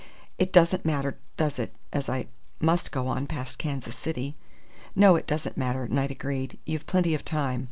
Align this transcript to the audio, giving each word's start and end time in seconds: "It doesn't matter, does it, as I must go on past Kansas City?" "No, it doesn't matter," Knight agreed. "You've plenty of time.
"It 0.39 0.51
doesn't 0.51 0.83
matter, 0.83 1.19
does 1.37 1.59
it, 1.59 1.75
as 1.93 2.09
I 2.09 2.25
must 2.59 2.91
go 2.91 3.07
on 3.07 3.27
past 3.27 3.59
Kansas 3.59 3.95
City?" 3.95 4.35
"No, 4.95 5.15
it 5.15 5.27
doesn't 5.27 5.57
matter," 5.57 5.87
Knight 5.87 6.09
agreed. 6.09 6.57
"You've 6.65 6.87
plenty 6.87 7.13
of 7.13 7.23
time. 7.23 7.59